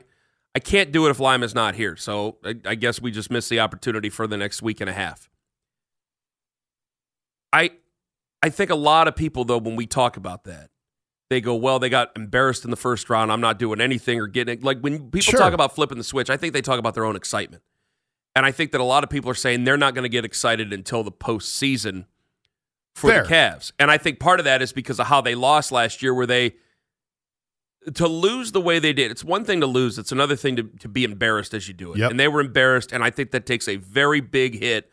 I 0.55 0.59
can't 0.59 0.91
do 0.91 1.05
it 1.05 1.11
if 1.11 1.19
Lima's 1.19 1.53
not 1.53 1.75
here. 1.75 1.95
So 1.95 2.37
I, 2.43 2.55
I 2.65 2.73
guess 2.73 2.99
we 2.99 3.11
just 3.11 3.29
missed 3.29 3.51
the 3.51 3.59
opportunity 3.59 4.09
for 4.09 4.25
the 4.25 4.37
next 4.37 4.63
week 4.63 4.81
and 4.81 4.89
a 4.89 4.93
half. 4.93 5.29
I 7.53 7.73
I 8.41 8.49
think 8.49 8.71
a 8.71 8.75
lot 8.75 9.07
of 9.07 9.15
people 9.15 9.45
though 9.45 9.59
when 9.59 9.75
we 9.75 9.85
talk 9.85 10.17
about 10.17 10.45
that 10.45 10.70
they 11.31 11.39
go, 11.39 11.55
well, 11.55 11.79
they 11.79 11.87
got 11.87 12.11
embarrassed 12.17 12.65
in 12.65 12.71
the 12.71 12.77
first 12.77 13.09
round. 13.09 13.31
I'm 13.31 13.39
not 13.39 13.57
doing 13.57 13.79
anything 13.79 14.19
or 14.19 14.27
getting 14.27 14.55
it. 14.59 14.63
like 14.65 14.81
when 14.81 15.09
people 15.09 15.21
Sure. 15.21 15.39
talk 15.39 15.53
about 15.53 15.73
flipping 15.73 15.97
the 15.97 16.03
switch, 16.03 16.29
I 16.29 16.35
think 16.35 16.51
they 16.51 16.61
talk 16.61 16.77
about 16.77 16.93
their 16.93 17.05
own 17.05 17.15
excitement. 17.15 17.63
And 18.35 18.45
I 18.45 18.51
think 18.51 18.73
that 18.73 18.81
a 18.81 18.83
lot 18.83 19.05
of 19.05 19.09
people 19.09 19.31
are 19.31 19.35
saying 19.35 19.63
they're 19.63 19.77
not 19.77 19.95
going 19.95 20.03
to 20.03 20.09
get 20.09 20.25
excited 20.25 20.73
until 20.73 21.03
the 21.03 21.11
postseason 21.11 22.03
for 22.93 23.09
Fair. 23.09 23.23
the 23.23 23.29
Cavs. 23.29 23.71
And 23.79 23.89
I 23.89 23.97
think 23.97 24.19
part 24.19 24.39
of 24.39 24.43
that 24.43 24.61
is 24.61 24.73
because 24.73 24.99
of 24.99 25.07
how 25.07 25.21
they 25.21 25.33
lost 25.33 25.71
last 25.71 26.01
year, 26.03 26.13
where 26.13 26.25
they 26.25 26.55
to 27.93 28.07
lose 28.09 28.51
the 28.51 28.61
way 28.61 28.79
they 28.79 28.91
did. 28.91 29.09
It's 29.09 29.23
one 29.23 29.45
thing 29.45 29.61
to 29.61 29.67
lose; 29.67 29.97
it's 29.97 30.11
another 30.11 30.35
thing 30.35 30.57
to, 30.57 30.63
to 30.81 30.89
be 30.89 31.05
embarrassed 31.05 31.53
as 31.53 31.67
you 31.69 31.73
do 31.73 31.93
it. 31.93 31.99
Yep. 31.99 32.11
And 32.11 32.19
they 32.19 32.27
were 32.27 32.41
embarrassed, 32.41 32.91
and 32.91 33.03
I 33.05 33.09
think 33.09 33.31
that 33.31 33.45
takes 33.45 33.69
a 33.69 33.77
very 33.77 34.19
big 34.19 34.59
hit 34.59 34.89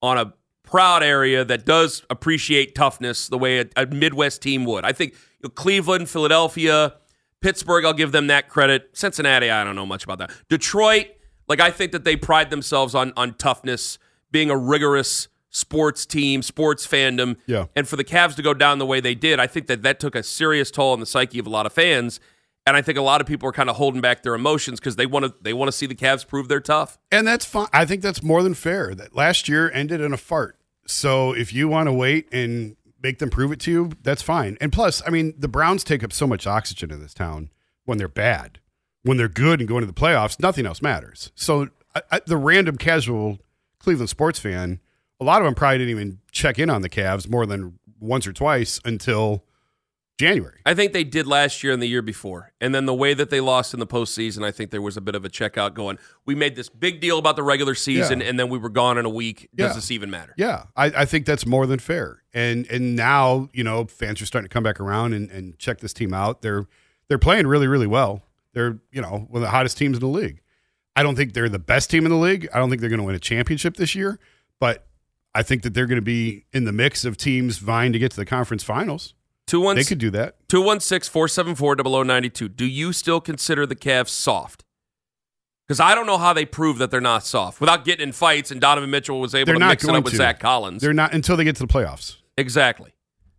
on 0.00 0.16
a 0.16 0.32
proud 0.62 1.02
area 1.02 1.44
that 1.44 1.66
does 1.66 2.04
appreciate 2.10 2.74
toughness 2.74 3.28
the 3.28 3.38
way 3.38 3.60
a, 3.60 3.66
a 3.76 3.86
Midwest 3.86 4.40
team 4.42 4.64
would. 4.64 4.84
I 4.84 4.92
think 4.92 5.14
Cleveland, 5.50 6.08
Philadelphia, 6.08 6.94
Pittsburgh, 7.40 7.84
I'll 7.84 7.92
give 7.92 8.12
them 8.12 8.28
that 8.28 8.48
credit. 8.48 8.90
Cincinnati, 8.94 9.50
I 9.50 9.64
don't 9.64 9.76
know 9.76 9.86
much 9.86 10.04
about 10.04 10.18
that. 10.18 10.30
Detroit, 10.48 11.08
like 11.46 11.60
I 11.60 11.70
think 11.70 11.92
that 11.92 12.04
they 12.04 12.16
pride 12.16 12.50
themselves 12.50 12.94
on 12.94 13.12
on 13.16 13.34
toughness, 13.34 13.98
being 14.30 14.50
a 14.50 14.56
rigorous 14.56 15.28
sports 15.50 16.04
team, 16.04 16.42
sports 16.42 16.86
fandom. 16.86 17.36
Yeah. 17.46 17.66
And 17.76 17.86
for 17.86 17.96
the 17.96 18.04
Cavs 18.04 18.34
to 18.36 18.42
go 18.42 18.54
down 18.54 18.78
the 18.78 18.86
way 18.86 19.00
they 19.00 19.14
did, 19.14 19.38
I 19.38 19.46
think 19.46 19.68
that 19.68 19.82
that 19.82 20.00
took 20.00 20.14
a 20.14 20.22
serious 20.22 20.70
toll 20.70 20.92
on 20.92 21.00
the 21.00 21.06
psyche 21.06 21.38
of 21.38 21.46
a 21.46 21.50
lot 21.50 21.64
of 21.64 21.72
fans. 21.72 22.18
And 22.66 22.76
I 22.76 22.82
think 22.82 22.96
a 22.96 23.02
lot 23.02 23.20
of 23.20 23.26
people 23.26 23.48
are 23.48 23.52
kind 23.52 23.68
of 23.68 23.76
holding 23.76 24.00
back 24.00 24.22
their 24.22 24.34
emotions 24.34 24.80
because 24.80 24.96
they 24.96 25.06
want 25.06 25.26
to 25.26 25.34
they 25.42 25.52
want 25.52 25.68
to 25.68 25.72
see 25.72 25.86
the 25.86 25.94
Cavs 25.94 26.26
prove 26.26 26.48
they're 26.48 26.60
tough. 26.60 26.98
And 27.12 27.26
that's 27.26 27.44
fine. 27.44 27.68
I 27.72 27.84
think 27.84 28.02
that's 28.02 28.22
more 28.22 28.42
than 28.42 28.54
fair. 28.54 28.94
That 28.94 29.14
last 29.14 29.48
year 29.48 29.70
ended 29.70 30.00
in 30.00 30.12
a 30.12 30.16
fart. 30.16 30.58
So 30.86 31.32
if 31.32 31.52
you 31.52 31.68
want 31.68 31.88
to 31.88 31.92
wait 31.92 32.28
and 32.32 32.76
make 33.04 33.18
them 33.18 33.28
prove 33.28 33.52
it 33.52 33.60
to 33.60 33.70
you, 33.70 33.90
that's 34.02 34.22
fine. 34.22 34.56
And 34.62 34.72
plus, 34.72 35.02
I 35.06 35.10
mean, 35.10 35.34
the 35.38 35.46
Browns 35.46 35.84
take 35.84 36.02
up 36.02 36.12
so 36.12 36.26
much 36.26 36.46
oxygen 36.46 36.90
in 36.90 37.00
this 37.00 37.12
town 37.12 37.50
when 37.84 37.98
they're 37.98 38.08
bad. 38.08 38.58
When 39.02 39.18
they're 39.18 39.28
good 39.28 39.60
and 39.60 39.68
going 39.68 39.82
to 39.82 39.86
the 39.86 39.92
playoffs, 39.92 40.40
nothing 40.40 40.64
else 40.64 40.80
matters. 40.80 41.30
So 41.34 41.68
I, 41.94 42.02
I, 42.10 42.20
the 42.26 42.38
random 42.38 42.78
casual 42.78 43.38
Cleveland 43.78 44.08
sports 44.08 44.38
fan, 44.38 44.80
a 45.20 45.24
lot 45.24 45.42
of 45.42 45.44
them 45.44 45.54
probably 45.54 45.78
didn't 45.78 45.90
even 45.90 46.18
check 46.32 46.58
in 46.58 46.70
on 46.70 46.80
the 46.80 46.88
Cavs 46.88 47.28
more 47.28 47.44
than 47.44 47.78
once 48.00 48.26
or 48.26 48.32
twice 48.32 48.80
until 48.86 49.44
January. 50.18 50.60
I 50.64 50.74
think 50.74 50.92
they 50.92 51.02
did 51.02 51.26
last 51.26 51.64
year 51.64 51.72
and 51.72 51.82
the 51.82 51.86
year 51.88 52.02
before. 52.02 52.52
And 52.60 52.72
then 52.74 52.86
the 52.86 52.94
way 52.94 53.14
that 53.14 53.30
they 53.30 53.40
lost 53.40 53.74
in 53.74 53.80
the 53.80 53.86
postseason, 53.86 54.44
I 54.44 54.52
think 54.52 54.70
there 54.70 54.80
was 54.82 54.96
a 54.96 55.00
bit 55.00 55.14
of 55.16 55.24
a 55.24 55.28
checkout 55.28 55.74
going. 55.74 55.98
We 56.24 56.34
made 56.36 56.54
this 56.54 56.68
big 56.68 57.00
deal 57.00 57.18
about 57.18 57.34
the 57.36 57.42
regular 57.42 57.74
season 57.74 58.20
Yeah. 58.20 58.28
and 58.28 58.38
then 58.38 58.48
we 58.48 58.58
were 58.58 58.68
gone 58.68 58.96
in 58.96 59.04
a 59.06 59.10
week. 59.10 59.48
Does 59.54 59.70
Yeah. 59.70 59.74
this 59.74 59.90
even 59.90 60.10
matter? 60.10 60.32
Yeah, 60.36 60.64
I, 60.76 60.86
I 60.86 61.04
think 61.04 61.26
that's 61.26 61.46
more 61.46 61.66
than 61.66 61.80
fair. 61.80 62.22
And 62.32 62.66
and 62.70 62.94
now 62.94 63.48
you 63.52 63.64
know 63.64 63.86
fans 63.86 64.22
are 64.22 64.26
starting 64.26 64.48
to 64.48 64.52
come 64.52 64.62
back 64.62 64.78
around 64.80 65.14
and, 65.14 65.30
and 65.30 65.58
check 65.58 65.80
this 65.80 65.92
team 65.92 66.14
out. 66.14 66.42
They're 66.42 66.66
they're 67.08 67.18
playing 67.18 67.46
really 67.48 67.66
really 67.66 67.86
well. 67.88 68.22
They're 68.52 68.78
you 68.92 69.02
know 69.02 69.26
one 69.30 69.42
of 69.42 69.46
the 69.46 69.50
hottest 69.50 69.76
teams 69.78 69.96
in 69.96 70.00
the 70.00 70.06
league. 70.06 70.40
I 70.94 71.02
don't 71.02 71.16
think 71.16 71.32
they're 71.32 71.48
the 71.48 71.58
best 71.58 71.90
team 71.90 72.04
in 72.06 72.10
the 72.12 72.16
league. 72.18 72.48
I 72.54 72.58
don't 72.58 72.68
think 72.70 72.80
they're 72.80 72.88
going 72.90 73.00
to 73.00 73.04
win 73.06 73.16
a 73.16 73.20
championship 73.20 73.76
this 73.76 73.96
year, 73.96 74.20
but 74.60 74.86
I 75.34 75.42
think 75.42 75.62
that 75.62 75.74
they're 75.74 75.86
going 75.88 75.96
to 75.98 76.02
be 76.02 76.44
in 76.52 76.62
the 76.66 76.72
mix 76.72 77.04
of 77.04 77.16
teams 77.16 77.58
vying 77.58 77.92
to 77.92 77.98
get 77.98 78.12
to 78.12 78.16
the 78.16 78.24
conference 78.24 78.62
finals. 78.62 79.12
They 79.60 79.84
could 79.84 79.98
do 79.98 80.10
that. 80.10 80.36
216 80.48 81.10
474 81.12 81.76
0092. 82.04 82.48
Do 82.48 82.66
you 82.66 82.92
still 82.92 83.20
consider 83.20 83.66
the 83.66 83.76
Cavs 83.76 84.08
soft? 84.08 84.64
Because 85.66 85.80
I 85.80 85.94
don't 85.94 86.06
know 86.06 86.18
how 86.18 86.32
they 86.32 86.44
prove 86.44 86.78
that 86.78 86.90
they're 86.90 87.00
not 87.00 87.24
soft 87.24 87.60
without 87.60 87.84
getting 87.84 88.08
in 88.08 88.12
fights, 88.12 88.50
and 88.50 88.60
Donovan 88.60 88.90
Mitchell 88.90 89.18
was 89.20 89.34
able 89.34 89.46
They're 89.46 89.54
to 89.54 89.60
not 89.60 89.68
mix 89.70 89.84
it 89.84 89.90
up 89.90 90.04
with 90.04 90.12
to. 90.12 90.18
Zach 90.18 90.38
Collins. 90.38 90.82
They're 90.82 90.92
not 90.92 91.14
until 91.14 91.36
they 91.36 91.44
get 91.44 91.56
to 91.56 91.66
the 91.66 91.72
playoffs. 91.72 92.16
Exactly. 92.36 92.92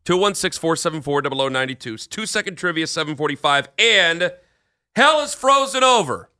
216 0.06 0.60
474 0.60 1.24
0092. 1.24 1.98
Two 1.98 2.26
second 2.26 2.56
trivia, 2.56 2.88
745. 2.88 3.70
And 3.78 4.32
hell 4.96 5.22
is 5.22 5.34
frozen 5.36 5.84
over. 5.84 6.32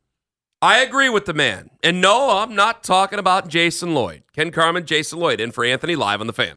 I 0.62 0.78
agree 0.78 1.08
with 1.08 1.26
the 1.26 1.34
man. 1.34 1.70
And 1.82 2.00
no, 2.00 2.38
I'm 2.38 2.54
not 2.54 2.82
talking 2.82 3.18
about 3.18 3.46
Jason 3.48 3.94
Lloyd. 3.94 4.22
Ken 4.34 4.50
Carman, 4.50 4.86
Jason 4.86 5.18
Lloyd, 5.18 5.40
in 5.40 5.52
for 5.52 5.64
Anthony 5.64 5.94
live 5.94 6.20
on 6.20 6.26
the 6.26 6.32
fan. 6.32 6.56